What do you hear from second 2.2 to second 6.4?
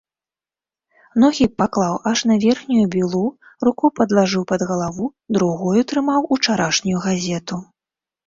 на верхнюю білу, руку падлажыў пад галаву, другою трымаў